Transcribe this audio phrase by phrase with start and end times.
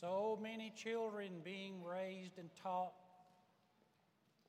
[0.00, 2.92] so many children being raised and taught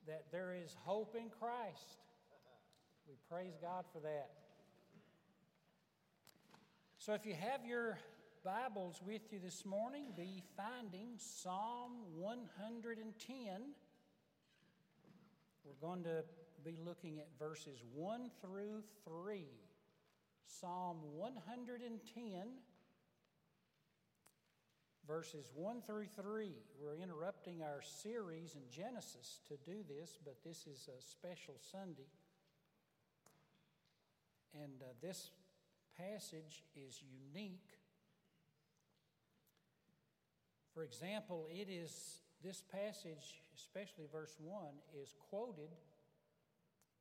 [0.05, 2.01] that there is hope in Christ.
[3.07, 4.29] We praise God for that.
[6.97, 7.97] So, if you have your
[8.43, 13.45] Bibles with you this morning, be finding Psalm 110.
[15.63, 16.23] We're going to
[16.65, 19.45] be looking at verses 1 through 3.
[20.45, 22.47] Psalm 110
[25.07, 26.51] verses 1 through 3.
[26.81, 32.09] We're interrupting our series in Genesis to do this, but this is a special Sunday.
[34.53, 35.29] And uh, this
[35.97, 37.01] passage is
[37.33, 37.69] unique.
[40.73, 44.61] For example, it is this passage, especially verse 1,
[45.01, 45.69] is quoted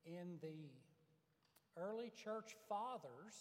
[0.04, 0.70] in the
[1.76, 3.34] early church fathers,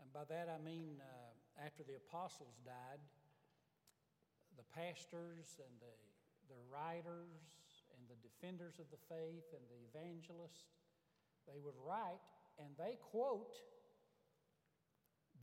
[0.00, 3.00] and by that I mean uh, after the apostles died,
[4.56, 5.94] the pastors and the,
[6.48, 7.38] the writers
[7.94, 10.72] and the defenders of the faith and the evangelists,
[11.46, 12.20] they would write
[12.58, 13.56] and they quote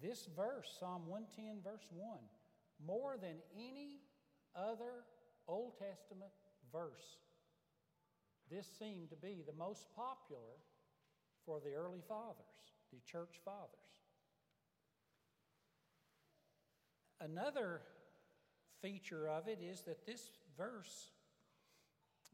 [0.01, 2.19] this verse, Psalm 110, verse 1,
[2.85, 4.01] more than any
[4.55, 5.05] other
[5.47, 6.31] Old Testament
[6.71, 7.21] verse.
[8.49, 10.59] This seemed to be the most popular
[11.45, 13.69] for the early fathers, the church fathers.
[17.21, 17.81] Another
[18.83, 21.11] feature of it is that this verse,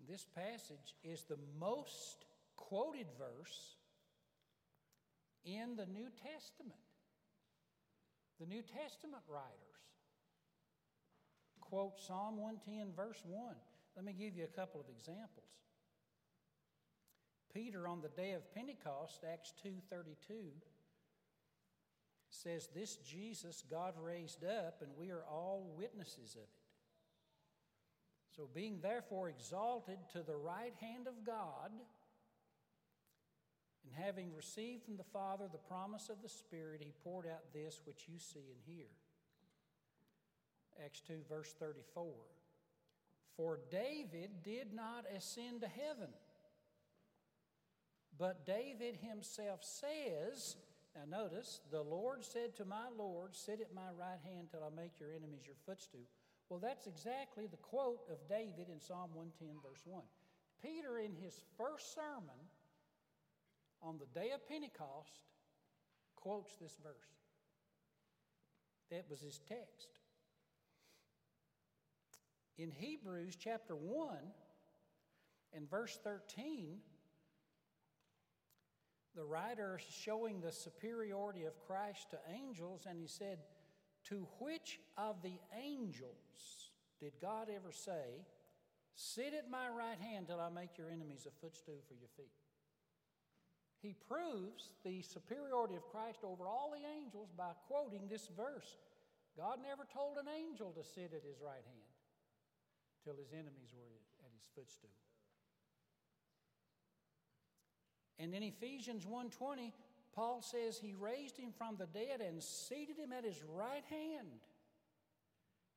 [0.09, 2.25] this passage, is the most
[2.57, 3.75] quoted verse
[5.45, 6.79] in the New Testament.
[8.39, 9.69] The New Testament writers
[11.69, 13.55] quote Psalm 110, verse 1.
[13.95, 15.45] Let me give you a couple of examples.
[17.53, 20.51] Peter on the day of Pentecost, Acts 2:32,
[22.29, 26.49] says, This Jesus God raised up, and we are all witnesses of it.
[28.35, 31.71] So, being therefore exalted to the right hand of God,
[33.83, 37.81] and having received from the Father the promise of the Spirit, he poured out this
[37.85, 38.85] which you see and hear.
[40.85, 42.05] Acts 2, verse 34.
[43.35, 46.09] For David did not ascend to heaven,
[48.17, 50.55] but David himself says,
[50.95, 54.75] now, notice, the Lord said to my Lord, Sit at my right hand till I
[54.75, 56.07] make your enemies your footstool.
[56.49, 60.01] Well, that's exactly the quote of David in Psalm 110, verse 1.
[60.63, 62.41] Peter, in his first sermon
[63.81, 65.19] on the day of Pentecost,
[66.15, 67.13] quotes this verse.
[68.89, 69.99] That was his text.
[72.57, 74.17] In Hebrews chapter 1
[75.53, 76.79] and verse 13,
[79.19, 83.39] the writer showing the superiority of Christ to angels, and he said,
[84.07, 86.71] To which of the angels
[87.01, 88.23] did God ever say,
[88.95, 92.31] Sit at my right hand till I make your enemies a footstool for your feet?
[93.81, 98.79] He proves the superiority of Christ over all the angels by quoting this verse.
[99.35, 101.91] God never told an angel to sit at his right hand
[103.03, 104.95] till his enemies were at his footstool.
[108.19, 109.73] And in Ephesians 1:20,
[110.11, 114.41] Paul says he raised him from the dead and seated him at his right hand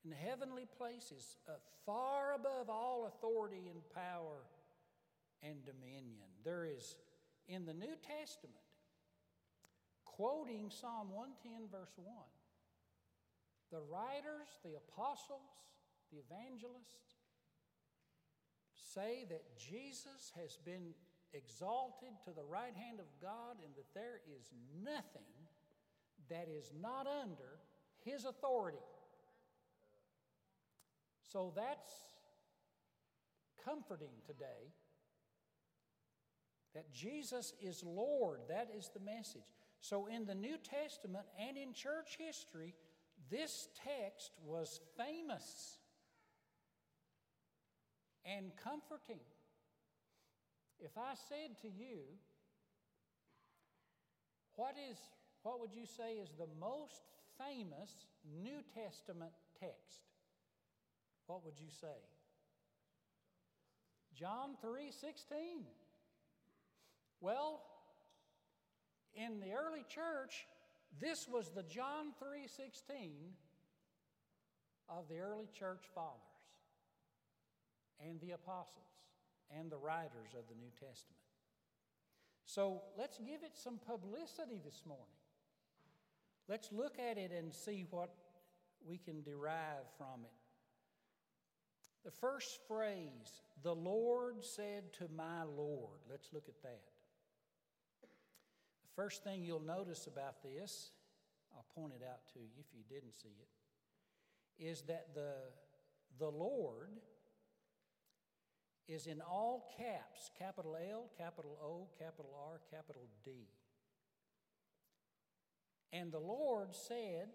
[0.05, 1.53] in heavenly places, uh,
[1.87, 4.43] far above all authority and power
[5.43, 6.29] and dominion.
[6.45, 6.97] There is
[7.47, 8.59] in the New Testament,
[10.05, 12.17] quoting Psalm 110, verse 1,
[13.71, 15.41] the writers, the apostles,
[16.11, 17.17] the evangelists
[18.75, 20.95] say that Jesus has been
[21.35, 24.51] exalted to the right hand of God and that there is
[24.83, 25.23] nothing
[26.29, 27.59] that is not under
[28.05, 28.79] his authority.
[31.33, 31.91] So that's
[33.65, 34.73] comforting today
[36.75, 38.41] that Jesus is Lord.
[38.49, 39.43] That is the message.
[39.81, 42.75] So in the New Testament and in church history,
[43.31, 45.79] this text was famous
[48.25, 49.21] and comforting.
[50.85, 52.01] If I said to you,
[54.57, 54.99] what is
[55.43, 57.03] what would you say is the most
[57.39, 57.91] famous
[58.43, 60.03] New Testament text?
[61.27, 61.87] What would you say?
[64.15, 65.67] John 3:16.
[67.21, 67.63] Well,
[69.15, 70.47] in the early church,
[71.01, 73.37] this was the John 3:16
[74.89, 76.21] of the early church fathers
[78.01, 78.92] and the apostles
[79.59, 81.19] and the writers of the New Testament.
[82.45, 85.07] So let's give it some publicity this morning.
[86.49, 88.11] Let's look at it and see what,
[88.87, 90.31] we can derive from it.
[92.05, 96.83] The first phrase, the Lord said to my Lord, let's look at that.
[98.03, 100.91] The first thing you'll notice about this,
[101.55, 105.35] I'll point it out to you if you didn't see it, is that the,
[106.19, 106.91] the Lord
[108.89, 113.31] is in all caps capital L, capital O, capital R, capital D.
[115.93, 117.29] And the Lord said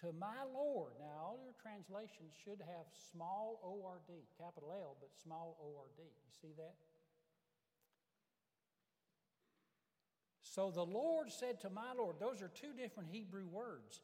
[0.00, 0.92] to my Lord.
[0.98, 5.78] Now, all your translations should have small O R D, capital L, but small O
[5.78, 6.02] R D.
[6.02, 6.74] You see that?
[10.42, 14.00] So the Lord said to my Lord, those are two different Hebrew words.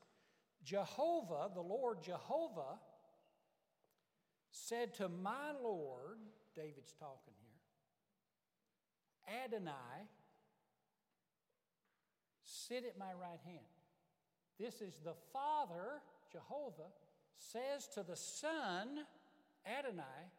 [0.62, 2.78] Jehovah, the Lord Jehovah,
[4.52, 6.18] said to my Lord,
[6.56, 7.60] David's talking here,
[9.44, 10.08] Adonai,
[12.42, 13.60] sit at my right hand.
[14.58, 16.00] This is the Father,
[16.32, 16.90] Jehovah,
[17.36, 19.04] says to the Son,
[19.66, 20.30] Adonai,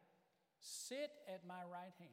[0.59, 2.11] sit at my right hand.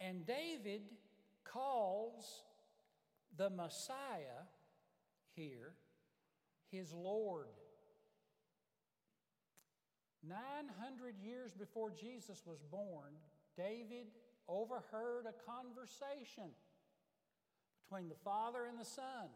[0.00, 0.82] And David
[1.44, 2.42] calls
[3.36, 4.44] the Messiah
[5.34, 5.72] here
[6.70, 7.46] his Lord.
[10.28, 13.14] 900 years before Jesus was born,
[13.56, 14.06] David
[14.48, 16.50] overheard a conversation
[17.82, 19.28] between the Father and the Son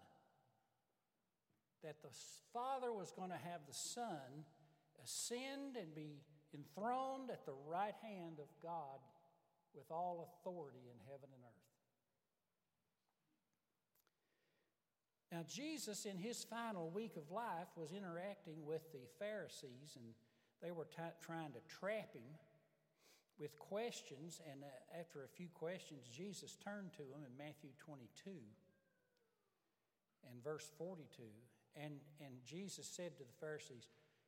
[1.82, 2.10] that the
[2.52, 4.44] Father was going to have the Son
[5.02, 6.22] ascend and be
[6.54, 8.98] enthroned at the right hand of God
[9.74, 11.58] with all authority in heaven and earth.
[15.30, 20.14] Now, Jesus, in his final week of life, was interacting with the Pharisees, and
[20.62, 22.26] they were t- trying to trap him
[23.38, 24.40] with questions.
[24.50, 28.30] And uh, after a few questions, Jesus turned to them in Matthew 22
[30.30, 31.22] and verse 42.
[31.76, 33.86] And, and Jesus said to the Pharisees,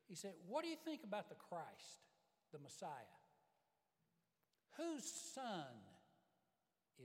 [0.09, 2.07] He said, What do you think about the Christ,
[2.53, 2.91] the Messiah?
[4.77, 5.05] Whose
[5.35, 5.67] son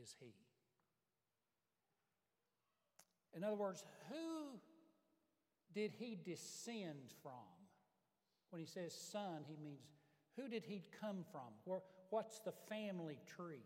[0.02, 0.34] is he?
[3.36, 4.60] In other words, who
[5.74, 7.55] did he descend from?
[8.50, 9.82] When he says son, he means
[10.36, 11.82] who did he come from?
[12.10, 13.66] What's the family tree?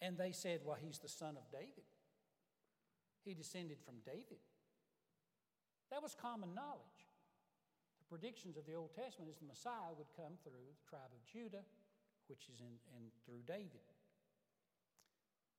[0.00, 1.84] And they said, Well, he's the son of David.
[3.24, 4.38] He descended from David.
[5.90, 7.08] That was common knowledge.
[7.98, 11.24] The predictions of the Old Testament is the Messiah would come through the tribe of
[11.26, 11.64] Judah,
[12.28, 13.86] which is in, in through David.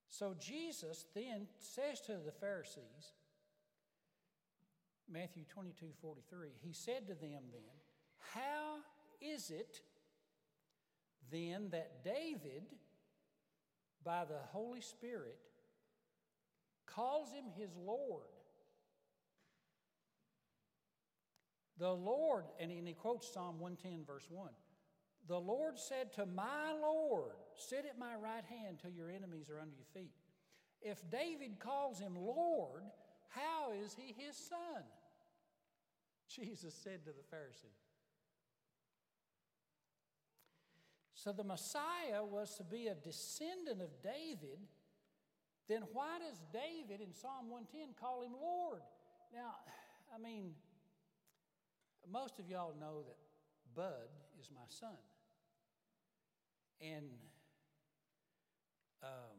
[0.07, 3.13] So Jesus then says to the Pharisees,
[5.11, 7.75] Matthew 22 43, he said to them then,
[8.33, 8.77] How
[9.21, 9.81] is it
[11.31, 12.63] then that David,
[14.03, 15.37] by the Holy Spirit,
[16.85, 18.25] calls him his Lord?
[21.79, 24.49] The Lord, and he quotes Psalm 110, verse 1.
[25.27, 29.59] The Lord said to my Lord, Sit at my right hand till your enemies are
[29.59, 30.13] under your feet.
[30.81, 32.83] If David calls him Lord,
[33.29, 34.83] how is he his son?
[36.29, 37.73] Jesus said to the Pharisee.
[41.13, 44.59] So the Messiah was to be a descendant of David.
[45.67, 48.81] Then why does David in Psalm 110 call him Lord?
[49.33, 49.55] Now,
[50.13, 50.51] I mean,
[52.09, 53.17] most of y'all know that
[53.75, 54.07] Bud
[54.39, 54.97] is my son.
[56.81, 57.09] And
[59.03, 59.36] um,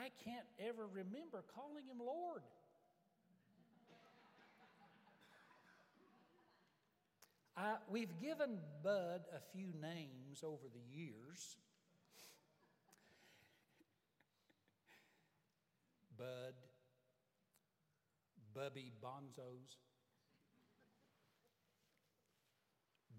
[0.00, 2.42] I can't ever remember calling him Lord.
[7.56, 11.56] I, we've given Bud a few names over the years.
[16.18, 16.54] Bud,
[18.54, 19.76] Bubby Bonzos,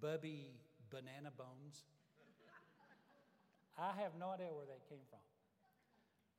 [0.01, 0.55] Bubby
[0.89, 1.83] Banana Bones.
[3.77, 5.19] I have no idea where that came from.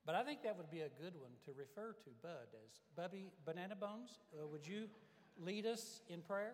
[0.07, 3.25] But I think that would be a good one to refer to Bud as Bubby
[3.45, 4.19] Banana Bones.
[4.33, 4.85] Uh, would you
[5.37, 6.53] lead us in prayer?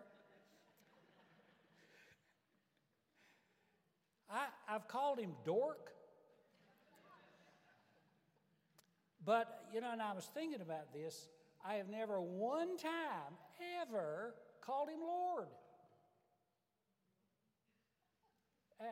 [4.27, 5.91] I, I've called him dork.
[9.23, 11.27] But, you know, and I was thinking about this.
[11.63, 13.37] I have never one time
[13.83, 15.47] ever called him Lord.
[18.81, 18.85] Uh,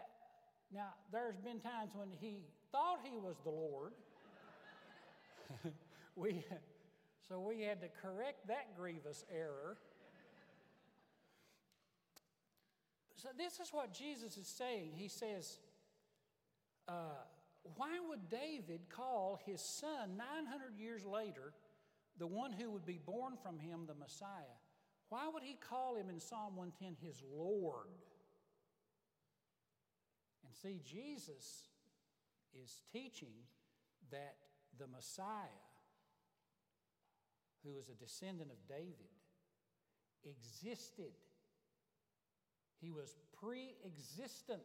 [0.71, 3.93] now, there's been times when he thought he was the Lord.
[6.15, 6.43] we,
[7.27, 9.77] so we had to correct that grievous error.
[13.15, 14.93] So, this is what Jesus is saying.
[14.95, 15.59] He says,
[16.87, 17.23] uh,
[17.75, 21.53] Why would David call his son 900 years later
[22.17, 24.57] the one who would be born from him, the Messiah.
[25.09, 27.87] Why would he call him in Psalm 110 his Lord?
[30.45, 31.69] And see, Jesus
[32.53, 33.33] is teaching
[34.11, 34.35] that
[34.79, 35.61] the Messiah,
[37.63, 39.11] who was a descendant of David,
[40.23, 41.11] existed.
[42.79, 44.61] He was pre existent.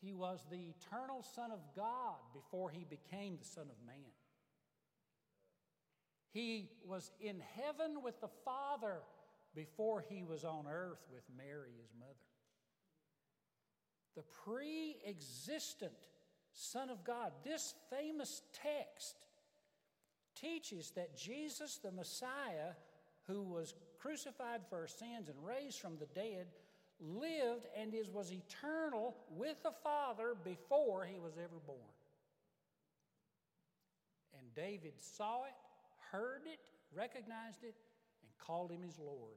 [0.00, 4.12] He was the eternal Son of God before he became the Son of Man.
[6.32, 9.00] He was in heaven with the Father
[9.54, 12.14] before he was on earth with Mary, his mother.
[14.16, 15.92] The pre existent
[16.52, 17.32] Son of God.
[17.44, 19.16] This famous text
[20.34, 22.72] teaches that Jesus, the Messiah,
[23.26, 26.46] who was crucified for our sins and raised from the dead,
[27.00, 31.78] lived and is, was eternal with the Father before he was ever born.
[34.38, 35.54] And David saw it,
[36.10, 36.60] heard it,
[36.94, 37.74] recognized it,
[38.22, 39.36] and called him his Lord.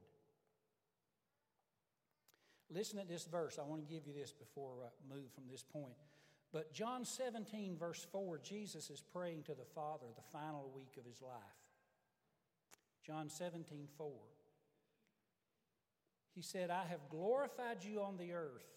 [2.69, 3.59] Listen to this verse.
[3.59, 5.95] I want to give you this before I move from this point.
[6.55, 11.03] But John 17, verse 4, Jesus is praying to the Father the final week of
[11.03, 11.33] his life.
[13.05, 14.09] John 17, 4.
[16.33, 18.71] He said, I have glorified you on the earth,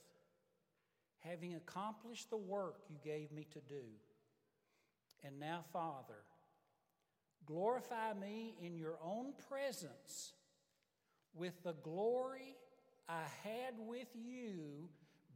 [1.21, 3.85] having accomplished the work you gave me to do.
[5.23, 6.25] And now, Father,
[7.47, 10.33] glorify me in your own presence
[11.33, 12.57] with the glory
[13.09, 14.89] I had with you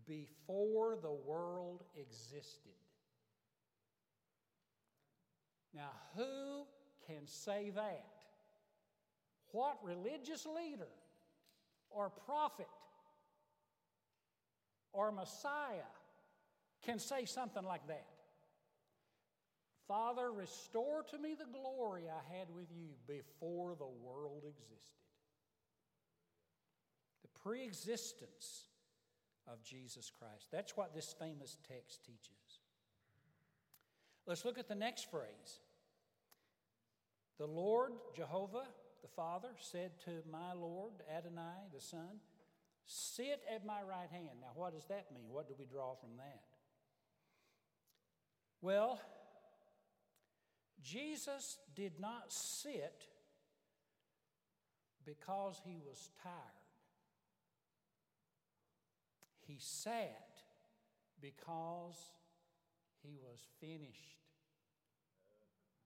[0.06, 2.73] before the world existed.
[5.75, 6.64] Now, who
[7.06, 8.06] can say that?
[9.52, 10.88] What religious leader
[11.90, 12.68] or prophet
[14.92, 15.90] or Messiah
[16.82, 18.06] can say something like that.
[19.88, 24.78] Father, restore to me the glory I had with you before the world existed.
[27.23, 28.68] The pre existence
[29.46, 30.46] of Jesus Christ.
[30.50, 32.61] That's what this famous text teaches.
[34.26, 35.61] Let's look at the next phrase.
[37.38, 38.66] The Lord, Jehovah,
[39.02, 42.20] the Father said to my Lord, Adonai, the Son,
[42.84, 44.40] Sit at my right hand.
[44.40, 45.26] Now, what does that mean?
[45.28, 46.42] What do we draw from that?
[48.61, 49.00] Well,
[50.82, 53.06] Jesus did not sit
[55.04, 56.62] because he was tired.
[59.52, 60.40] He sat
[61.21, 62.11] because
[63.02, 64.16] he was finished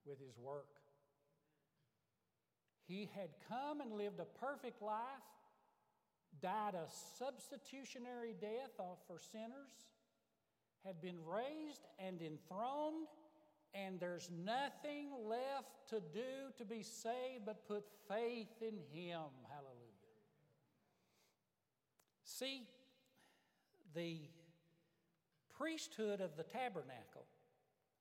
[0.05, 0.79] with his work.
[2.87, 5.01] He had come and lived a perfect life,
[6.41, 6.87] died a
[7.19, 8.71] substitutionary death
[9.05, 9.89] for sinners,
[10.85, 13.07] had been raised and enthroned,
[13.73, 19.27] and there's nothing left to do to be saved but put faith in Him.
[19.49, 19.87] Hallelujah.
[22.23, 22.67] See,
[23.97, 24.21] the
[25.57, 27.25] priesthood of the tabernacle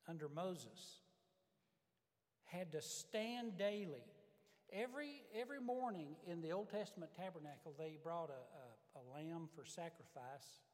[0.07, 1.01] under Moses
[2.45, 4.05] had to stand daily
[4.73, 8.43] Every, every morning in the Old Testament tabernacle, they brought a,
[8.99, 10.67] a, a lamb for sacrifice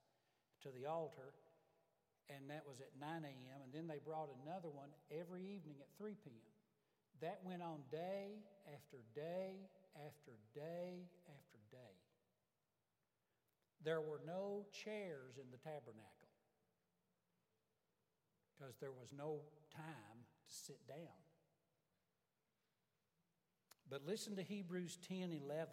[0.62, 1.36] to the altar,
[2.30, 5.88] and that was at 9 a.m., and then they brought another one every evening at
[5.98, 6.56] 3 p.m.
[7.20, 8.40] That went on day
[8.72, 11.41] after day after day after day.
[13.84, 16.22] There were no chairs in the tabernacle
[18.56, 19.40] because there was no
[19.74, 20.96] time to sit down.
[23.90, 25.68] But listen to Hebrews 10 11.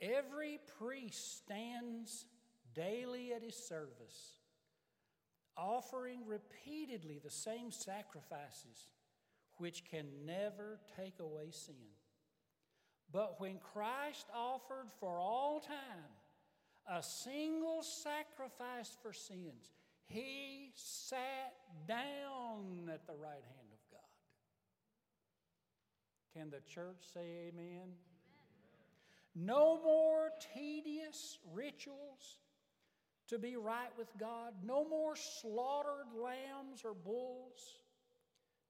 [0.00, 2.26] Every priest stands
[2.74, 4.38] daily at his service,
[5.56, 8.88] offering repeatedly the same sacrifices
[9.58, 11.74] which can never take away sin.
[13.12, 16.10] But when Christ offered for all time
[16.90, 19.72] a single sacrifice for sins,
[20.06, 21.54] he sat
[21.86, 24.00] down at the right hand of God.
[26.34, 27.64] can the church say amen?
[27.66, 27.94] amen?
[29.34, 32.38] No more tedious rituals
[33.28, 34.52] to be right with God.
[34.64, 37.78] No more slaughtered lambs or bulls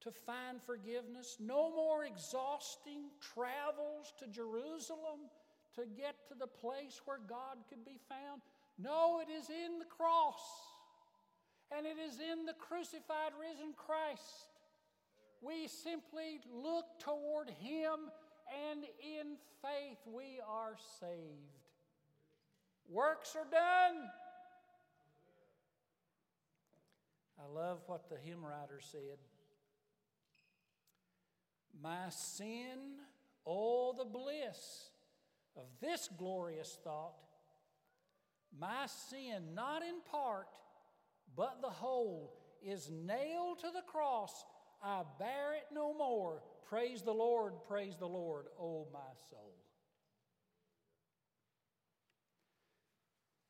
[0.04, 1.36] to find forgiveness.
[1.40, 5.28] No more exhausting travels to Jerusalem
[5.74, 8.42] to get to the place where God could be found.
[8.78, 10.42] No, it is in the cross,
[11.76, 14.54] and it is in the crucified, risen Christ
[15.44, 18.10] we simply look toward Him,
[18.70, 21.68] and in faith we are saved.
[22.88, 24.08] Works are done.
[27.38, 29.18] I love what the hymn writer said.
[31.82, 32.78] My sin,
[33.46, 34.90] oh, the bliss
[35.56, 37.14] of this glorious thought.
[38.58, 40.48] My sin, not in part,
[41.36, 44.44] but the whole, is nailed to the cross.
[44.82, 46.42] I bear it no more.
[46.68, 49.00] Praise the Lord, praise the Lord, oh my
[49.30, 49.54] soul.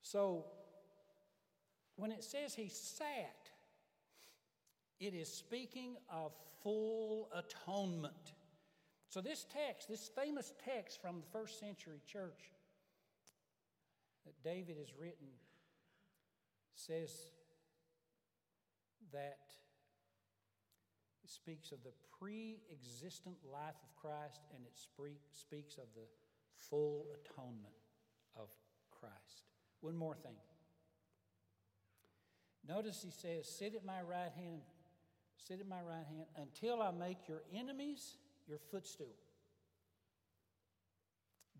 [0.03, 0.45] So,
[1.97, 3.44] when it says he sat,
[5.01, 6.33] it is speaking of
[6.63, 8.33] full atonement.
[9.09, 12.51] So, this text, this famous text from the first century church
[14.25, 15.29] that David has written,
[16.75, 17.11] says
[19.13, 19.39] that
[21.23, 24.77] it speaks of the pre existent life of Christ and it
[25.33, 26.07] speaks of the
[26.59, 27.75] full atonement
[28.37, 28.49] of
[28.91, 29.45] Christ.
[29.81, 30.37] One more thing.
[32.67, 34.63] Notice he says, Sit at my right hand,
[35.37, 39.15] sit at my right hand until I make your enemies your footstool.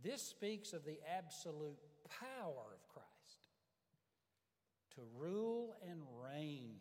[0.03, 1.79] This speaks of the absolute
[2.21, 3.09] power of Christ
[4.95, 6.77] to rule and reign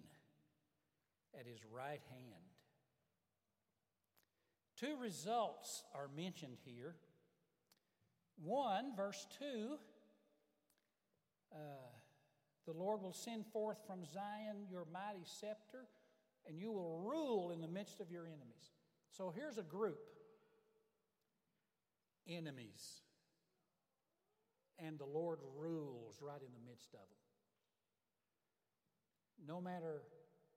[1.40, 2.44] at his right hand.
[4.78, 6.96] Two results are mentioned here.
[8.42, 9.78] One, verse 2
[11.54, 11.58] uh,
[12.66, 15.86] the Lord will send forth from Zion your mighty scepter,
[16.48, 18.72] and you will rule in the midst of your enemies.
[19.10, 20.00] So here's a group
[22.28, 23.02] enemies.
[24.80, 27.24] And the Lord rules right in the midst of them.
[29.48, 30.02] No matter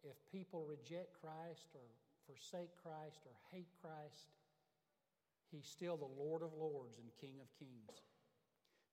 [0.03, 1.83] if people reject Christ or
[2.27, 4.33] forsake Christ or hate Christ,
[5.51, 8.03] He's still the Lord of Lords and King of Kings.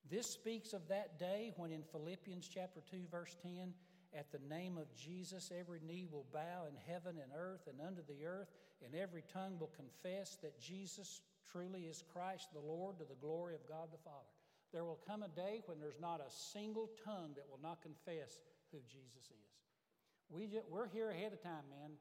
[0.10, 3.74] This speaks of that day when in Philippians chapter 2 verse 10
[4.18, 8.02] at the name of Jesus every knee will bow in heaven and earth and under
[8.02, 8.50] the earth
[8.86, 13.56] and every tongue will confess that Jesus truly is Christ the Lord to the glory
[13.56, 14.30] of God the Father.
[14.72, 18.40] There will come a day when there's not a single tongue that will not confess
[18.72, 19.54] who Jesus is.
[20.30, 21.92] We just, we're here ahead of time, man.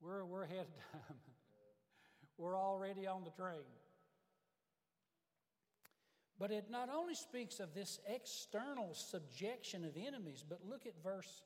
[0.00, 1.16] We're, we're ahead of time.
[2.38, 3.62] we're already on the train.
[6.38, 11.42] But it not only speaks of this external subjection of enemies, but look at verse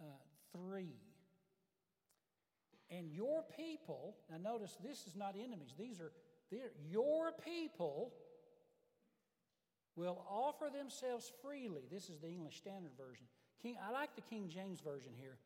[0.00, 0.04] uh,
[0.52, 0.88] 3.
[2.90, 6.12] And your people, now notice this is not enemies, these are
[6.88, 8.12] your people
[9.96, 11.82] will offer themselves freely.
[11.90, 13.26] This is the English Standard Version.
[13.62, 15.38] King, I like the King James Version here.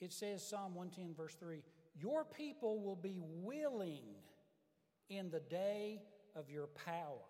[0.00, 1.62] It says, Psalm 110, verse 3
[2.00, 4.04] Your people will be willing
[5.10, 6.00] in the day
[6.36, 7.24] of your power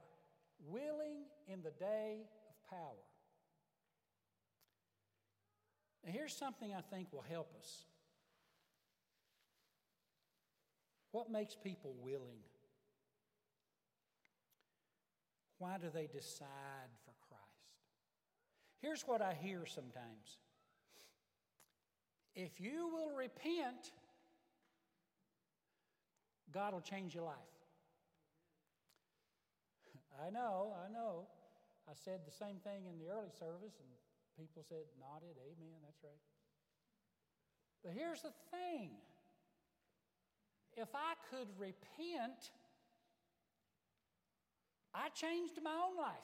[0.67, 3.05] willing in the day of power.
[6.05, 7.85] Now, here's something I think will help us.
[11.13, 12.43] What makes people willing?
[15.59, 17.43] Why do they decide for Christ?
[18.81, 20.39] Here's what I hear sometimes
[22.35, 23.91] if you will repent,
[26.53, 27.35] God will change your life.
[30.19, 31.29] I know, I know.
[31.89, 33.89] I said the same thing in the early service, and
[34.37, 36.21] people said, nodded, amen, that's right.
[37.85, 38.91] But here's the thing
[40.77, 42.51] if I could repent,
[44.95, 46.15] I changed my own life.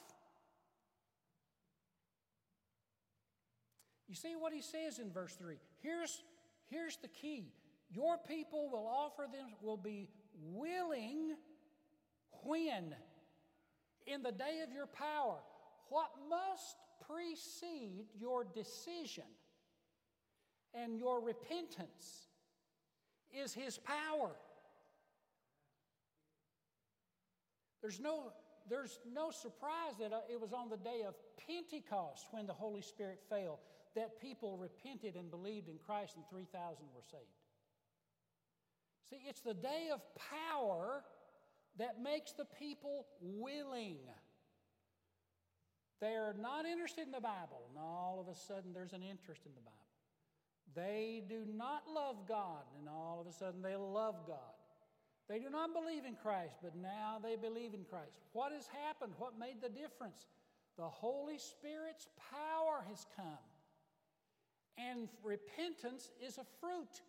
[4.07, 5.55] You see what he says in verse 3.
[5.81, 6.23] Here's,
[6.69, 7.53] here's the key
[7.89, 10.09] your people will offer them, will be
[10.41, 11.35] willing
[12.43, 12.95] when?
[14.07, 15.37] In the day of your power,
[15.89, 19.23] what must precede your decision
[20.73, 22.27] and your repentance
[23.33, 24.31] is His power.
[27.81, 28.31] There's no,
[28.69, 31.15] there's no surprise that uh, it was on the day of
[31.47, 33.59] Pentecost when the Holy Spirit fell
[33.95, 37.23] that people repented and believed in Christ and 3,000 were saved.
[39.09, 41.03] See, it's the day of power
[41.77, 43.97] that makes the people willing.
[46.01, 49.51] They're not interested in the Bible, and all of a sudden there's an interest in
[49.55, 49.75] the Bible.
[50.75, 54.55] They do not love God, and all of a sudden they love God.
[55.27, 58.19] They do not believe in Christ, but now they believe in Christ.
[58.33, 59.13] What has happened?
[59.17, 60.27] What made the difference?
[60.77, 63.45] The Holy Spirit's power has come,
[64.77, 67.01] and repentance is a fruit.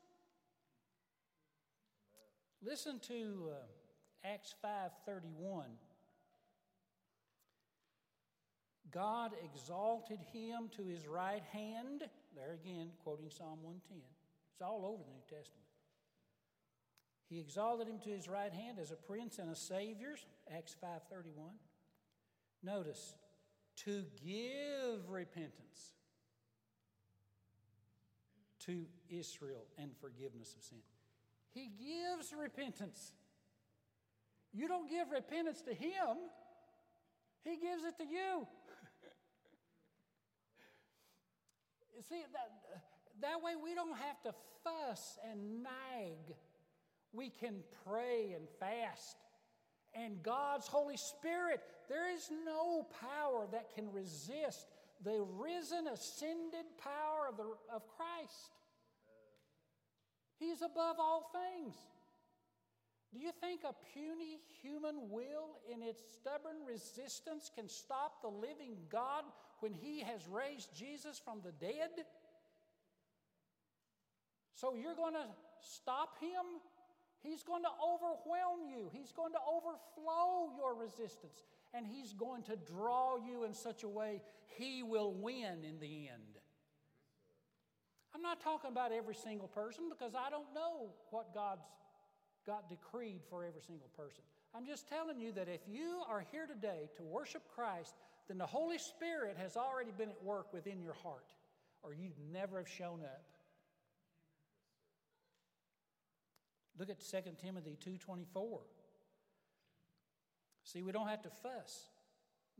[2.62, 3.50] Listen to.
[3.50, 3.55] Uh,
[4.24, 5.79] Acts 5:31
[8.90, 12.09] God exalted him to his right hand.
[12.35, 14.02] There again, quoting Psalm 110.
[14.52, 15.66] It's all over the New Testament.
[17.29, 20.16] He exalted him to his right hand as a prince and a savior,
[20.50, 21.59] Acts 5:31.
[22.62, 23.14] Notice,
[23.76, 25.94] to give repentance
[28.61, 30.83] to Israel and forgiveness of sin.
[31.50, 33.12] He gives repentance.
[34.56, 36.16] You don't give repentance to him,
[37.44, 38.46] he gives it to you.
[42.08, 42.52] see, that,
[43.20, 44.32] that way we don't have to
[44.64, 46.36] fuss and nag.
[47.12, 49.18] We can pray and fast.
[49.94, 54.66] And God's Holy Spirit, there is no power that can resist
[55.04, 58.52] the risen, ascended power of, the, of Christ.
[60.38, 61.74] He's above all things.
[63.16, 68.76] Do you think a puny human will, in its stubborn resistance, can stop the living
[68.90, 69.24] God
[69.61, 72.05] when He has raised Jesus from the dead?
[74.55, 75.26] So you're going to
[75.61, 76.61] stop Him?
[77.22, 82.57] He's going to overwhelm you, He's going to overflow your resistance, and He's going to
[82.70, 84.20] draw you in such a way
[84.59, 86.37] He will win in the end.
[88.14, 91.64] I'm not talking about every single person because I don't know what God's
[92.46, 94.22] got decreed for every single person.
[94.54, 97.94] I'm just telling you that if you are here today to worship Christ,
[98.28, 101.35] then the Holy Spirit has already been at work within your heart,
[101.82, 103.24] or you'd never have shown up.
[106.78, 108.62] Look at 2 Timothy 2:24.
[110.62, 111.90] See, we don't have to fuss,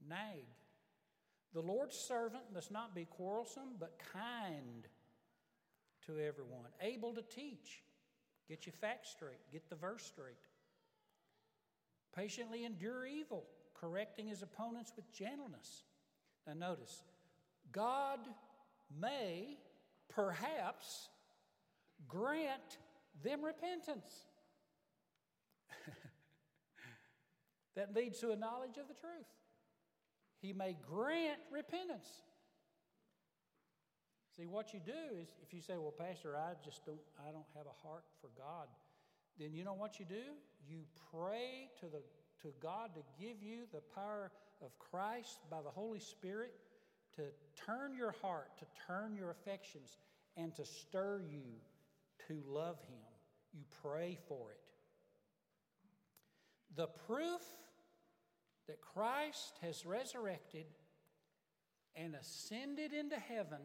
[0.09, 0.47] nag.
[1.53, 4.87] The Lord's servant must not be quarrelsome, but kind
[6.07, 7.83] to everyone, able to teach,
[8.49, 10.37] get your facts straight, get the verse straight.
[12.15, 15.83] Patiently endure evil, correcting his opponents with gentleness.
[16.47, 17.03] Now, notice,
[17.73, 18.21] God
[19.01, 19.59] may
[20.09, 21.09] perhaps
[22.09, 22.79] grant
[23.23, 24.11] them repentance.
[27.75, 29.27] that leads to a knowledge of the truth.
[30.41, 32.09] He may grant repentance.
[34.37, 37.47] See, what you do is if you say, Well, Pastor, I just don't I don't
[37.57, 38.69] have a heart for God,
[39.39, 40.35] then you know what you do?
[40.69, 40.81] You
[41.13, 42.03] pray to the
[42.43, 44.31] to God to give you the power
[44.63, 46.53] of Christ by the Holy Spirit
[47.15, 47.23] to
[47.65, 49.97] turn your heart, to turn your affections,
[50.37, 51.45] and to stir you
[52.29, 52.99] to love Him.
[53.55, 54.59] You pray for it.
[56.77, 57.41] The proof
[58.69, 60.67] that Christ has resurrected
[61.95, 63.61] and ascended into heaven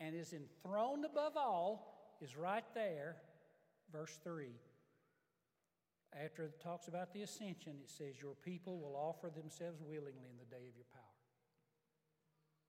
[0.00, 3.16] and is enthroned above all is right there,
[3.92, 4.48] verse 3.
[6.24, 10.38] After it talks about the ascension, it says, Your people will offer themselves willingly in
[10.38, 11.02] the day of your power.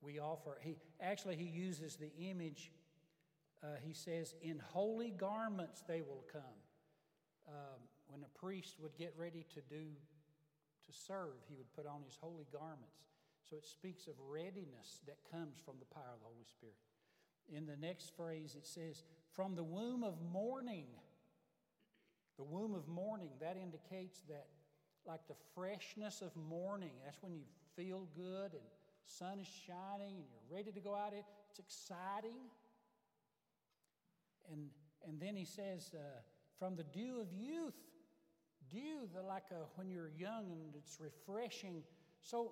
[0.02, 2.72] We offer, he actually he uses the image,
[3.64, 6.42] uh, he says, in holy garments they will come.
[7.48, 9.86] Um, when a priest would get ready to do,
[10.86, 13.08] to serve, he would put on his holy garments.
[13.50, 16.76] So it speaks of readiness that comes from the power of the Holy Spirit
[17.56, 20.86] in the next phrase, it says, from the womb of morning.
[22.38, 24.48] The womb of morning, that indicates that,
[25.06, 26.92] like the freshness of morning.
[27.04, 27.42] That's when you
[27.76, 28.64] feel good and
[29.06, 31.14] sun is shining and you're ready to go out.
[31.14, 32.38] It's exciting.
[34.52, 34.70] And,
[35.08, 36.00] and then he says, uh,
[36.58, 37.76] from the dew of youth,
[38.70, 41.84] dew, the, like a, when you're young and it's refreshing.
[42.22, 42.52] So,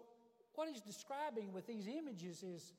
[0.55, 2.73] what he's describing with these images is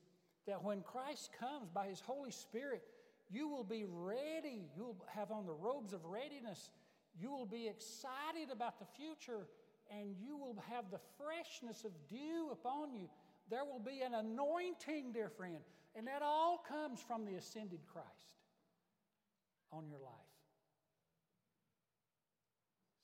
[0.49, 2.81] that when Christ comes by his Holy Spirit,
[3.29, 4.67] you will be ready.
[4.75, 6.71] You'll have on the robes of readiness.
[7.19, 9.47] You will be excited about the future,
[9.91, 13.07] and you will have the freshness of dew upon you.
[13.51, 15.59] There will be an anointing, dear friend,
[15.95, 18.07] and that all comes from the ascended Christ
[19.71, 20.13] on your life.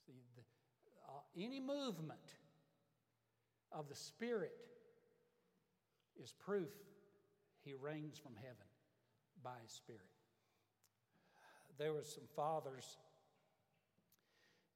[0.04, 0.42] See, the,
[1.08, 2.18] uh, any movement
[3.70, 4.52] of the Spirit
[6.20, 6.70] is proof
[7.66, 8.66] he reigns from heaven
[9.42, 10.00] by His Spirit.
[11.78, 12.96] There were some fathers,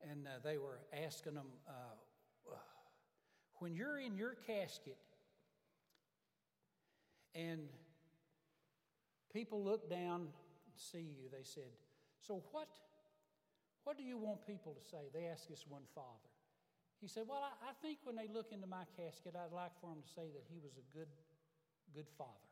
[0.03, 2.53] and uh, they were asking them, uh,
[3.61, 4.97] when you're in your casket
[7.35, 7.69] and
[9.33, 10.31] people look down and
[10.77, 11.71] see you, they said,
[12.21, 12.69] So what,
[13.85, 15.09] what do you want people to say?
[15.15, 16.31] They asked this one father.
[17.01, 19.91] He said, Well, I, I think when they look into my casket, I'd like for
[19.91, 21.09] them to say that he was a good,
[21.95, 22.50] good father.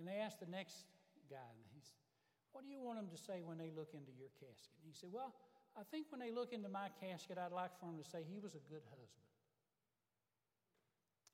[0.00, 0.88] And they asked the next
[1.28, 1.92] guy, he's,
[2.56, 4.72] What do you want them to say when they look into your casket?
[4.80, 5.36] And he said, Well,
[5.76, 8.40] I think when they look into my casket, I'd like for them to say he
[8.40, 9.28] was a good husband.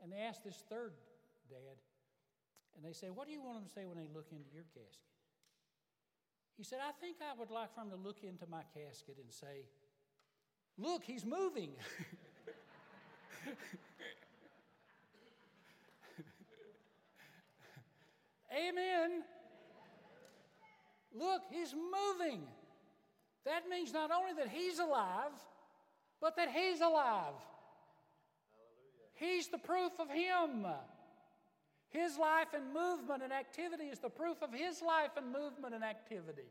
[0.02, 0.98] And they asked this third
[1.48, 1.78] dad,
[2.74, 4.66] and they say, What do you want them to say when they look into your
[4.74, 5.14] casket?
[6.58, 9.30] He said, I think I would like for them to look into my casket and
[9.30, 9.70] say,
[10.76, 11.70] Look, he's moving.
[18.56, 19.22] Amen.
[21.14, 22.42] Look, he's moving.
[23.44, 25.32] That means not only that he's alive,
[26.20, 27.34] but that he's alive.
[29.14, 30.66] He's the proof of him.
[31.88, 35.84] His life and movement and activity is the proof of his life and movement and
[35.84, 36.50] activity.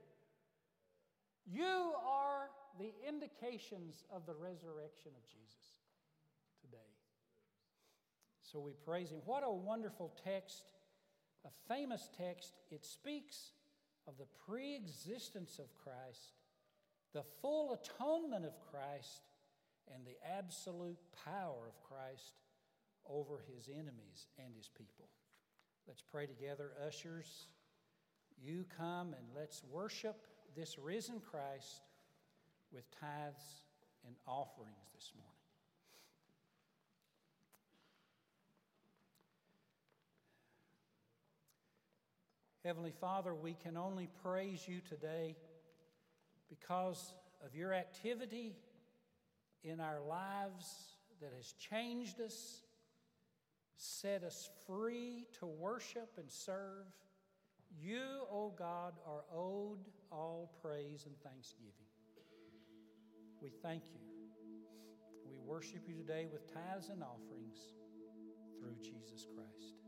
[1.45, 5.77] You are the indications of the resurrection of Jesus
[6.61, 6.77] today.
[8.41, 9.19] So we praise him.
[9.25, 10.63] What a wonderful text,
[11.45, 12.53] a famous text.
[12.71, 13.51] It speaks
[14.08, 16.34] of the pre existence of Christ,
[17.13, 19.21] the full atonement of Christ,
[19.93, 22.34] and the absolute power of Christ
[23.08, 25.08] over his enemies and his people.
[25.88, 26.71] Let's pray together.
[26.88, 27.47] Ushers,
[28.41, 31.81] you come and let's worship this risen Christ
[32.71, 33.65] with tithes
[34.05, 35.34] and offerings this morning.
[42.65, 45.36] Heavenly Father, we can only praise you today
[46.49, 47.13] because
[47.45, 48.56] of your activity
[49.63, 50.65] in our lives
[51.21, 52.63] that has changed us,
[53.78, 56.88] set us free to worship and serve.
[57.80, 58.01] You,
[58.32, 61.69] O oh God, are owed all praise and thanksgiving.
[63.43, 63.99] We thank you.
[65.30, 67.60] We worship you today with tithes and offerings
[68.60, 69.84] through Jesus Christ.